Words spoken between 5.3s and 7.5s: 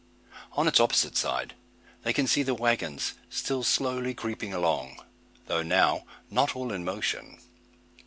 though now not all in motion.